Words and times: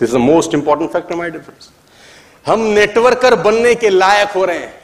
This 0.00 0.12
the 0.12 0.16
most 0.16 0.54
important 0.54 0.90
factor 0.92 1.14
my 1.16 1.30
difference 1.30 1.68
हम 2.46 2.60
networker 2.72 3.34
बनने 3.34 3.74
के 3.74 3.88
लायक 3.90 4.30
हो 4.30 4.44
रहे 4.44 4.58
हैं। 4.58 4.74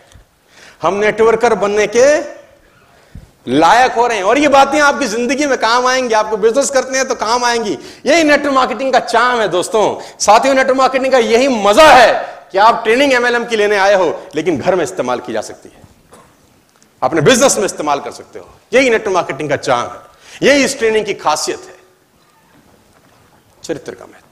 हम 0.83 0.95
नेटवर्कर 0.95 1.55
बनने 1.55 1.87
के 1.87 2.07
लायक 3.51 3.93
हो 3.93 4.07
रहे 4.07 4.17
हैं। 4.17 4.25
और 4.25 4.39
ये 4.39 4.49
बातें 4.49 4.79
आपकी 4.81 5.07
ज़िंदगी 5.07 5.47
में 5.47 5.57
काम 5.59 5.87
आएँगी। 5.87 6.15
आपको 6.15 6.37
बिज़नेस 6.37 6.71
करते 6.71 6.97
हैं 6.99 7.07
तो 7.09 7.15
काम 7.15 7.45
आएँगी। 7.45 7.77
यही 8.07 8.25
नेटवर्क 8.25 8.55
मार्केटिंग 8.55 8.93
का 8.93 9.01
चाम 9.01 9.41
है 9.41 9.49
दोस्तों। 9.49 9.85
साथियों 10.19 10.55
नेटवर्क 10.55 10.79
मार्केटिंग 10.79 11.13
का 11.13 11.19
यही 11.19 11.49
मज़ा 11.65 11.89
है 11.91 12.13
कि 12.53 12.59
आप 12.59 12.85
ट्रेनिंग 12.85 13.13
एमएलएम 13.13 13.45
की 13.45 13.57
लेने 13.57 13.77
आए 13.77 13.95
हो, 13.95 14.27
लेकिन 14.35 14.59
घर 14.59 14.75
में 14.75 14.85
इस्तेमाल 14.85 15.21
की 15.21 15.33
जा 15.33 15.41
सकती 15.41 15.69
है। 15.69 15.83
अपने 17.03 17.21
बिज़नेस 17.21 17.59
में 17.59 17.65
इस्तेमाल 17.65 18.01
कर 18.01 18.11
सकते 18.11 18.39
हो। 18.39 18.51
यही 18.73 18.91
नेटवर्क 18.91 19.15
मार्केटिंग 19.15 19.49
का 19.49 19.57
चांग 19.57 19.91
है। 19.91 20.13
यही 20.49 20.65
इस 20.65 20.79
ट्रेनिंग 20.79 21.07
की 21.07 21.15
खासियत 21.15 21.61
है। 21.61 21.77
चरित्र 23.63 23.95
का 23.95 24.05
महत्व। 24.05 24.27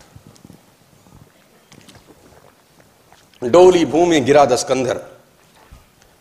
डोली 3.48 3.84
भूमि 3.84 4.20
गिरा 4.20 4.44
दस्कंधर 4.44 4.94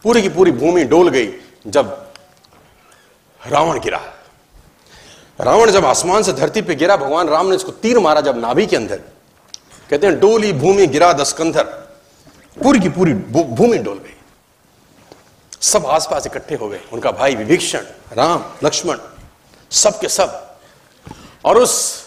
पूरी 0.03 0.21
की 0.21 0.29
पूरी 0.29 0.51
भूमि 0.51 0.83
डोल 0.83 1.09
गई 1.09 1.33
जब 1.67 2.13
रावण 3.47 3.79
गिरा। 3.79 4.01
रावण 5.41 5.71
जब 5.71 5.85
आसमान 5.85 6.23
से 6.23 6.33
धरती 6.33 6.61
पे 6.61 6.75
गिरा, 6.75 6.97
भगवान 6.97 7.27
राम 7.27 7.49
ने 7.49 7.55
इसको 7.55 7.71
तीर 7.71 7.99
मारा 7.99 8.21
जब 8.21 8.37
नाभि 8.37 8.65
के 8.65 8.75
अंदर। 8.75 8.97
कहते 9.89 10.07
हैं, 10.07 10.19
डोली 10.19 10.53
भूमि 10.53 10.87
गिरा 10.87 11.13
दस्कंधर 11.13 11.88
पूरी 12.63 12.79
की 12.79 12.89
पूरी 12.89 13.13
भूमि 13.13 13.77
डोल 13.77 13.97
गई। 13.97 14.13
सब 15.61 15.85
आसपास 15.85 16.25
इकट्ठे 16.25 16.55
हो 16.55 16.69
गए। 16.69 16.81
उनका 16.93 17.11
भाई 17.11 17.35
विभीषण 17.35 17.79
राम, 18.13 18.45
लक्ष्मण 18.63 18.97
सब 19.71 19.99
के 19.99 20.07
सब। 20.07 20.57
और 21.45 21.57
उस 21.57 22.03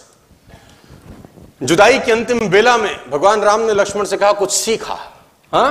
जुदाई 1.63 1.99
की 1.99 2.13
अंतिम 2.13 2.49
बेला 2.49 2.77
में 2.77 3.11
भगवान 3.11 3.41
राम 3.41 3.61
ने 3.61 3.75
लक्ष्मण 3.75 4.05
से 4.05 4.17
कहा, 4.17 4.33
कुछ 4.33 4.53
सीखा। 4.53 4.95
हा? 5.55 5.71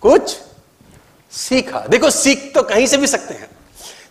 कुछ 0.00 0.36
सीखा। 1.30 1.80
देखो, 1.80 2.10
सीख 2.10 2.52
तो 2.54 2.62
कहीं 2.62 2.86
से 2.86 2.96
भी 2.96 3.06
सकते 3.06 3.34
हैं। 3.34 3.50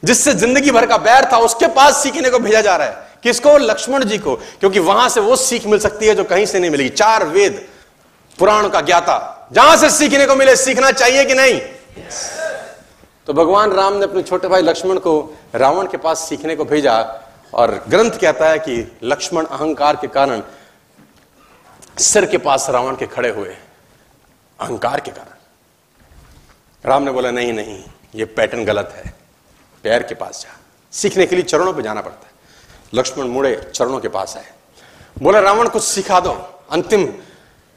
जिससे 0.04 0.34
ज़िंदगी 0.34 0.72
भर 0.72 0.86
का 0.86 0.98
बैर 0.98 1.26
था, 1.32 1.38
उसके 1.38 1.68
पास 1.68 2.04
सीखने 2.04 2.30
को 2.30 2.40
भेजा 2.40 2.62
जा 2.62 2.76
रहा 2.76 2.88
है। 2.88 3.12
किसको? 3.24 3.58
लक्ष्मण 3.58 4.06
जी 4.06 4.18
को। 4.18 4.36
क्योंकि 4.36 4.80
वहाँ 4.80 5.10
से 5.10 5.20
वो 5.20 5.36
सीख 5.36 5.66
मिल 5.66 5.80
सकती 5.80 6.08
है 6.08 6.16
जो 6.16 6.24
कहीं 6.24 6.46
से 6.46 6.60
नहीं 6.60 6.72
मिलेगी। 6.72 6.90
चार 6.90 7.26
वेद, 7.26 7.68
पुराण 8.40 8.70
का 8.70 8.82
ज्ञाता 8.82 9.36
जहाँ 9.52 9.78
से 9.78 9.90
सीखने 9.90 10.26
को 10.26 10.36
मिले 10.36 10.56
सीखना 10.56 10.92
चाहिए 10.92 11.26
कि 11.26 11.34
नहीं? 11.34 11.62
Yes. 11.62 12.14
तो 13.28 13.34
भगवान 13.34 13.72
राम 13.72 13.94
ने 13.94 14.04
अपने 14.04 14.24
छोटे 14.24 14.48
भाई 14.48 14.62
लक्ष्मण 14.62 15.00
को 15.00 15.38
रावण 15.56 15.88
के 15.88 15.98
पास 15.98 16.20
सीखने 16.20 16.56
को 16.56 16.66
भेजा 16.66 17.22
और 17.54 17.86
ग्रंथ 17.90 18.12
कहता 18.12 18.50
है 18.50 18.60
कि 18.60 18.98
लक्ष्मण 19.04 19.46
अहंकार 19.46 19.96
के 19.96 20.08
कारण 20.08 20.42
सिर 22.00 22.26
के 22.26 22.38
पास 22.38 22.70
रावण 22.70 22.96
के 22.96 23.08
खड़े 23.08 23.30
हुए। 23.30 23.58
अहंकार 24.60 25.00
के 25.00 25.12
कारण। 25.12 25.36
राम 26.90 27.04
ने 27.04 27.12
बोला 27.12 27.32
नहीं 27.32 27.54
नहीं 27.54 27.84
ये 28.16 28.26
पैटर्न 28.26 28.66
गलत 28.66 28.94
है। 28.96 29.14
पैर 29.84 30.04
के 30.04 30.16
पास 30.16 30.42
जा। 30.42 30.60
सीखने 30.92 31.26
के 31.26 31.36
लिए 31.36 31.44
चरणों 31.44 31.74
पर 31.74 31.82
जाना 31.82 32.02
पड़ता 32.02 32.26
है। 32.26 32.32
लक्ष्मण 32.94 33.26
मुड़े 33.26 33.72
चरणों 33.76 34.00
के 34.00 34.08
पास 34.08 34.38
आए। 34.38 34.52
बोला 35.22 35.40
रावण 35.40 35.70
कुछ 35.70 35.84
सिखा 35.84 36.20
दो। 36.20 36.64
अंतिम 36.72 37.14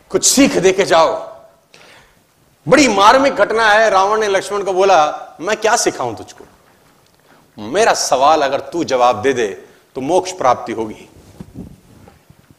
कुछ 0.09 0.25
सीख 0.25 0.57
दे 0.57 0.73
के 0.73 0.85
जाओ। 0.85 1.32
बड़ी 2.67 2.89
मार्मिक 2.89 3.35
घटना 3.35 3.69
है। 3.71 3.89
रावण 3.91 4.21
ने 4.21 4.29
लक्ष्मण 4.29 4.63
को 4.63 4.73
बोला, 4.73 5.37
मैं 5.41 5.57
क्या 5.57 5.77
सिखाऊं 5.77 6.15
तुझको? 6.15 6.45
मेरा 7.59 7.93
सवाल 7.95 8.43
अगर 8.43 8.61
तू 8.73 8.85
जवाब 8.85 9.23
दे 9.23 9.33
दे 9.33 9.49
तो 9.97 10.01
मोक्ष 10.01 10.33
प्राप्ति 10.33 10.73
होगी। 10.73 11.09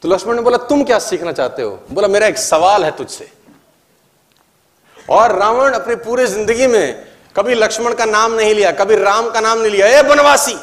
तो 0.04 0.10
लक्ष्मण 0.10 0.36
ने 0.36 0.42
बोला, 0.42 0.58
तुम 0.60 0.84
क्या 0.84 1.00
सीखना 1.00 1.32
चाहते 1.32 1.62
हो? 1.62 1.80
बोला, 1.92 2.08
मेरा 2.08 2.28
एक 2.28 2.38
सवाल 2.38 2.84
है 2.84 2.92
तुझसे। 2.92 3.32
और 5.10 5.36
रावण 5.36 5.74
अपनी 5.74 5.96
पूरी 5.98 6.26
ज़िंदगी 6.28 6.68
में 6.68 7.06
कभी 7.36 7.56
लक्ष्मण 7.56 7.94
का 7.94 8.06
नाम 8.06 8.34
नहीं 8.34 8.54
लिया, 8.56 8.72
कभी 8.74 8.96
राम 8.96 9.30
का 9.32 9.40
नाम 9.42 9.60
नहीं 9.60 9.72
लिया। 9.72 9.88
ए 9.90 10.04
बनवासी 10.04 10.56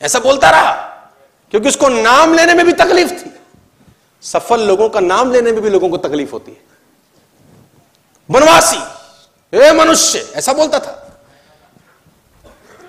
ऐसा 0.00 0.18
बोलता 0.18 0.50
रहा, 0.50 0.72
क्योंकि 1.52 1.68
उसको 1.68 1.88
नाम 1.88 2.34
लेने 2.34 2.54
में 2.54 2.64
भी 2.66 2.72
तकलीफ़ 2.74 3.12
थी। 3.14 3.32
सफल 4.22 4.60
लोगों 4.60 4.88
का 4.88 5.00
नाम 5.00 5.32
लेने 5.32 5.52
में 5.52 5.60
भी 5.62 5.70
लोगों 5.70 5.88
को 5.88 5.96
तकलीफ़ 5.98 6.32
होती 6.32 6.52
है। 6.52 6.65
बनवासी 8.30 8.78
ए 9.52 9.72
मनुष्य, 9.72 10.32
ऐसा 10.34 10.52
बोलता 10.52 10.78
था। 10.78 10.92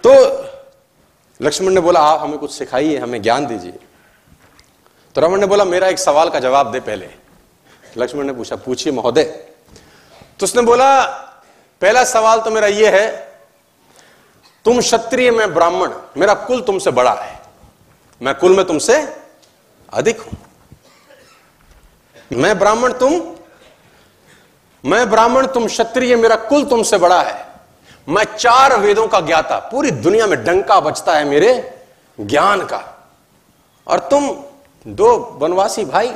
तो 0.04 0.12
लक्ष्मण 1.40 1.74
ने 1.74 1.82
बोला, 1.82 2.00
आप 2.00 2.22
हमें 2.22 2.38
कुछ 2.38 2.52
सिखाइए, 2.52 2.98
हमें 2.98 3.22
ज्ञान 3.22 3.46
दीजिए। 3.46 3.80
तो 5.16 5.22
रावण 5.22 5.40
ने 5.40 5.46
बोला, 5.46 5.66
मेरा 5.66 5.88
एक 5.88 6.00
सवाल 6.00 6.30
का 6.30 6.40
जवाब 6.40 6.72
दे 6.72 6.80
पहले। 6.80 7.10
लक्ष्मण 7.98 8.26
ने 8.26 8.34
पूछा, 8.34 8.56
पूछिए 8.56 8.94
महोदय। 8.94 9.24
तो 10.40 10.44
उसने 10.44 10.62
बोला, 10.62 11.06
पहला 11.82 12.04
सवाल 12.04 12.40
तो 12.40 12.52
मेरा 12.52 12.68
यह 12.68 12.96
है, 12.96 13.08
तुम 14.66 14.80
क्षत्रिय 14.80 15.32
मैं 15.32 15.54
ब्राह्मण, 15.54 15.94
मेरा 16.18 16.34
कुल 16.34 16.62
तुमसे 16.62 16.92
बड़ा 16.92 17.14
है। 17.14 17.40
मैं 18.22 18.36
कुल 18.36 18.56
में 18.56 18.66
तुमसे 18.66 19.16
अधिक 19.90 20.22
हूँ। 20.22 20.38
मैं 22.34 22.60
ब्राह्मण, 22.60 22.94
तुम 22.94 23.20
मैं 24.88 25.10
ब्राह्मण, 25.10 25.48
तुम 25.48 25.68
क्षत्रिय, 25.68 26.16
मेरा 26.16 26.36
कुल 26.36 26.66
तुमसे 26.66 26.98
बड़ा 26.98 27.22
है। 27.22 27.48
मैं 28.10 28.24
चार 28.24 28.78
वेदों 28.78 29.08
का 29.08 29.20
ज्ञाता, 29.20 29.60
पूरी 29.60 29.92
दुनिया 29.92 30.28
में 30.28 30.44
डंका 30.44 30.80
बचता 30.80 31.14
है 31.14 31.26
मेरे 31.26 31.80
ज्ञान 32.20 32.62
का। 32.62 33.10
और 33.88 34.00
तुम 34.00 34.44
दो 34.88 35.40
वनवासी 35.42 35.86
भाई, 35.86 36.14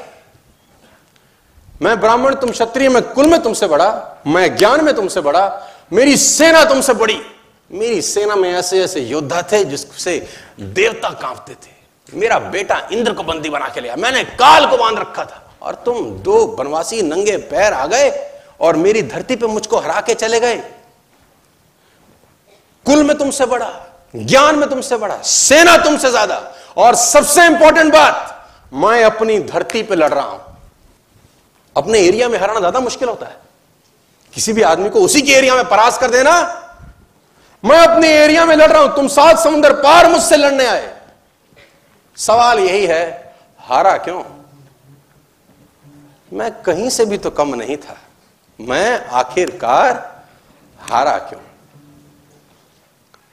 मैं 1.82 2.00
ब्राह्मण, 2.00 2.36
तुम 2.36 2.52
क्षत्रिय, 2.52 2.90
मैं 2.90 3.04
कुल 3.04 3.26
में 3.26 3.42
तुमसे 3.42 3.68
बड़ा, 3.68 4.22
मैं 4.28 4.58
ज्ञान 4.58 4.84
में 4.84 4.96
तुमसे 4.96 5.22
बड़ा, 5.22 5.68
मेरी 5.94 6.18
सेना 6.18 6.64
तुमसे 6.64 6.94
बड़ी। 6.94 7.22
मेरी 7.72 8.02
सेना 8.02 8.36
में 8.36 8.54
ऐसे 8.54 8.84
ऐसे 8.84 9.00
योद्धा 9.00 9.42
थे 9.42 9.66
जिससे 9.66 10.28
देवता 10.60 11.10
कांपते 11.10 11.54
थे। 11.54 11.72
मेरा 12.14 12.40
बेटा 12.40 12.88
इंद्र 12.92 13.14
को 13.14 13.24
बंदी 13.24 13.50
बना 13.50 13.70
के 13.70 13.82
लिया 13.82 13.96
मैंने 13.96 14.24
काल 14.24 14.66
को 14.66 14.78
बाँध 14.78 15.00
रखा 15.00 15.26
था। 15.26 15.52
और 15.62 15.76
तुम 15.76 16.10
दो 16.10 16.48
बनवासी 16.48 17.02
नंगे 17.02 17.38
पैर 17.38 17.74
आ 17.74 17.86
गए 17.86 18.31
और 18.62 18.76
मेरी 18.76 19.02
धरती 19.04 19.36
पे 19.36 19.48
मुझको 19.48 19.80
हरा 19.80 20.02
के 20.02 20.14
चले 20.16 20.40
गए। 20.40 20.58
कुल 22.86 23.04
में 23.04 23.18
तुमसे 23.18 23.46
बड़ा, 23.46 23.70
ज्ञान 24.16 24.56
में 24.56 24.70
तुमसे 24.70 24.98
बड़ा, 24.98 25.18
सेना 25.18 25.78
तुमसे 25.78 26.10
ज़्यादा। 26.10 26.36
और 26.78 26.96
सबसे 26.96 27.46
इंपॉर्टेंट 27.46 27.94
बात, 27.94 28.38
मैं 28.74 29.04
अपनी 29.04 29.40
धरती 29.42 29.84
पे 29.84 29.96
लड़ 29.96 30.14
रहा 30.14 30.26
हूँ। 30.26 30.40
अपने 31.76 32.00
एरिया 32.00 32.30
में 32.30 32.38
हराना 32.40 32.60
ज़्यादा 32.60 32.80
मुश्किल 32.80 33.10
होता 33.10 33.26
है। 33.26 33.38
किसी 34.34 34.54
भी 34.54 34.62
आदमी 34.64 34.90
को 34.90 35.00
उसी 35.00 35.22
के 35.22 35.32
एरिया 35.32 35.56
में 35.56 35.64
परास 35.66 35.98
कर 35.98 36.10
देना। 36.10 36.34
मैं 37.64 37.80
अपने 37.80 38.08
एरिया 38.10 38.46
में 38.46 38.56
लड़ 38.56 38.72
रहा 38.72 38.82
हूँ, 38.82 38.96
तुम 38.96 39.08
सात 39.08 39.40
समुद्र 39.40 39.74
पार 39.74 40.10
मुझसे 40.12 40.38
लड़ने 40.38 40.66
आए। 40.66 40.94
सवाल 42.18 42.60
यही 42.60 42.86
है, 42.86 43.36
हारा 43.60 43.98
क्यों? 43.98 44.24
मैं 46.32 46.52
कहीं 46.64 46.90
से 46.90 47.06
भी 47.06 47.18
तो 47.18 47.30
कम 47.32 47.56
नहीं 47.56 47.78
था। 47.78 47.98
मैं 48.62 49.06
आखिरकार 49.06 50.24
हारा 50.80 51.18
क्यों? 51.18 51.42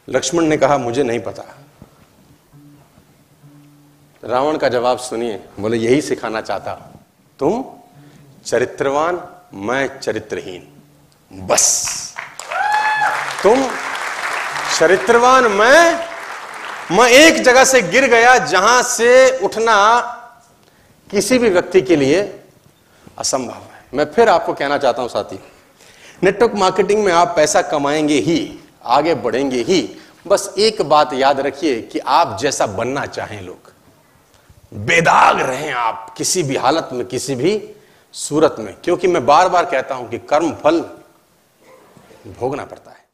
लक्ष्मण 0.08 0.42
ने 0.42 0.56
कहा, 0.56 0.78
मुझे 0.78 1.02
नहीं 1.02 1.20
पता। 1.20 1.42
रावण 4.24 4.56
का 4.56 4.68
जवाब 4.68 4.98
सुनिए, 4.98 5.44
बोले, 5.60 5.76
यही 5.76 6.00
सिखाना 6.02 6.40
चाहता 6.40 6.72
तुम 7.38 7.64
चरित्रवान, 8.46 9.20
मैं 9.54 10.00
चरित्रहीन। 10.00 10.68
बस। 11.46 11.88
तुम 13.42 13.70
चरित्रवान, 14.78 15.44
मैं 15.44 16.08
मैं 16.90 17.08
एक 17.08 17.42
जगह 17.42 17.64
से 17.64 17.82
गिर 17.82 18.06
गया 18.06 18.38
जहाँ 18.38 18.82
से 18.82 19.38
उठना 19.38 20.00
किसी 21.10 21.38
भी 21.38 21.50
व्यक्ति 21.50 21.80
के 21.82 21.96
लिए 21.96 22.44
असंभव 23.18 23.54
है। 23.54 23.77
मैं 23.92 24.04
फिर 24.04 24.28
आपको 24.28 24.52
कहना 24.54 24.78
चाहता 24.78 25.02
हूँ, 25.02 25.08
साथी 25.08 25.38
नेटवर्क 26.22 26.54
मार्केटिंग 26.54 27.04
में 27.04 27.12
आप 27.12 27.32
पैसा 27.36 27.62
कमाएँगे 27.62 28.18
ही, 28.18 28.58
आगे 28.84 29.14
बढ़ेंगे 29.14 29.62
ही। 29.62 29.80
बस 30.26 30.54
एक 30.58 30.82
बात 30.82 31.12
याद 31.12 31.40
रखिए 31.40 31.80
कि 31.82 31.98
आप 31.98 32.36
जैसा 32.40 32.66
बनना 32.66 33.06
चाहें 33.06 33.40
लोग, 33.42 33.72
बेदाग 34.76 35.40
रहें 35.40 35.72
आप 35.72 36.14
किसी 36.18 36.42
भी 36.42 36.56
हालत 36.56 36.88
में, 36.92 37.04
किसी 37.06 37.34
भी 37.34 37.60
सूरत 38.14 38.56
में। 38.58 38.74
क्योंकि 38.84 39.08
मैं 39.08 39.24
बार 39.26 39.48
बार 39.48 39.64
कहता 39.64 39.94
हूँ 39.94 40.08
कि 40.10 40.18
कर्म 40.18 40.52
फल 40.54 40.80
भोगना 42.40 42.64
पड़ता 42.64 42.90
है। 42.90 43.06